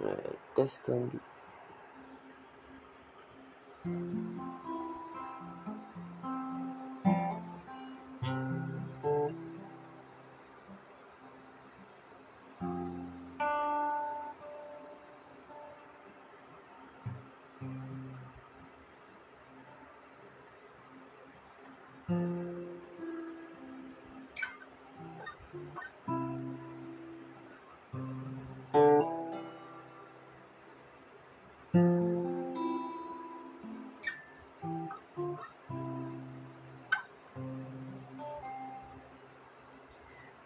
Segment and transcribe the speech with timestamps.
[0.00, 1.20] É, testando.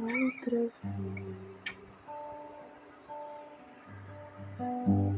[0.00, 1.61] outra vez.
[4.58, 5.16] Pelo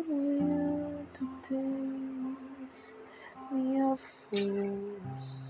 [0.00, 2.92] amor de Deus,
[3.50, 4.30] minha força.
[4.36, 5.49] Pelo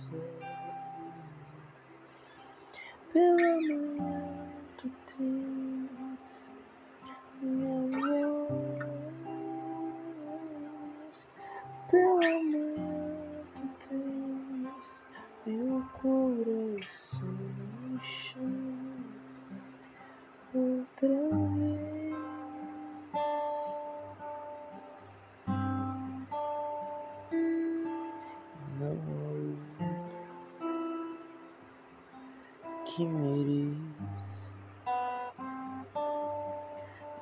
[32.97, 33.79] que mereça.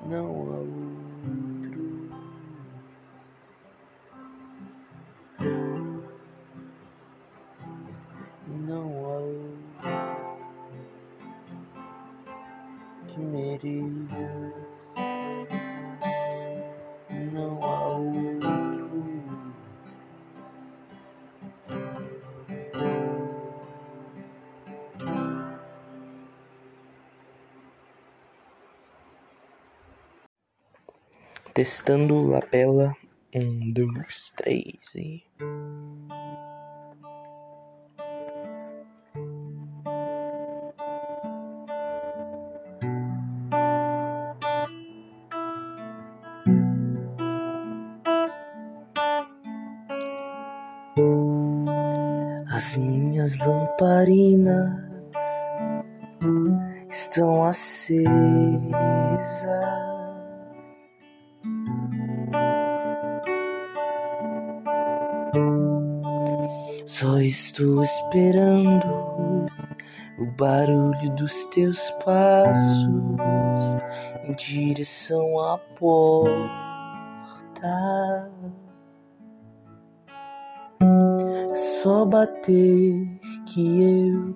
[0.01, 2.09] Não há outro.
[8.47, 9.59] Não há outro
[13.07, 14.78] que mereça.
[31.59, 32.95] Testando lapela.
[33.35, 35.25] Um, dois, três e.
[52.53, 54.71] As minhas lamparinas
[56.89, 58.09] estão acesas.
[66.89, 69.47] Só estou esperando
[70.19, 72.89] o barulho dos teus passos
[74.25, 76.41] em direção à porta.
[81.83, 83.21] Só bater
[83.53, 84.35] que eu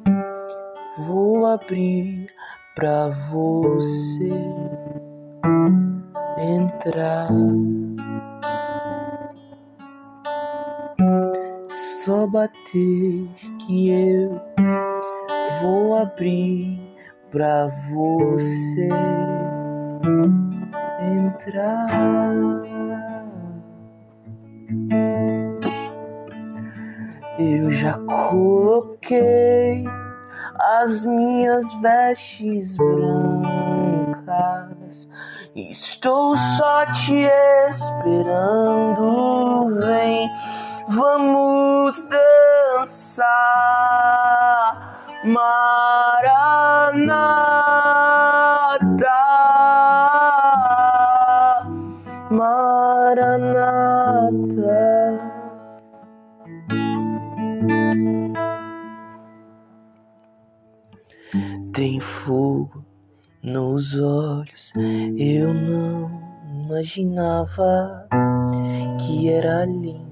[1.06, 2.26] vou abrir
[2.74, 4.30] pra você
[6.36, 7.30] entrar.
[12.04, 13.28] Só bater
[13.60, 14.40] que eu
[15.62, 16.80] vou abrir
[17.30, 18.88] pra você
[21.00, 21.86] entrar.
[27.38, 29.84] Eu já coloquei
[30.58, 33.52] as minhas vestes brancas.
[35.54, 37.28] Estou só te
[37.68, 39.22] esperando.
[39.80, 40.28] Vem,
[40.92, 43.22] vamos dançar.
[45.24, 45.62] Maranata,
[52.30, 53.52] Maranata.
[61.72, 62.84] Tem fogo
[63.42, 64.72] nos olhos,
[65.16, 66.10] eu não
[66.66, 68.08] imaginava
[68.98, 70.11] que era lindo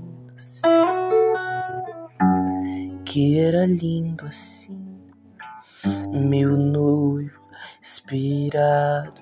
[3.05, 4.79] que era lindo assim.
[6.13, 7.41] Meu noivo
[7.83, 9.21] inspirado,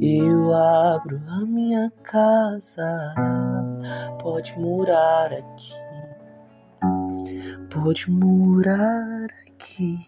[0.00, 3.14] eu abro a minha casa,
[4.22, 5.74] pode morar aqui,
[7.70, 10.06] pode morar aqui.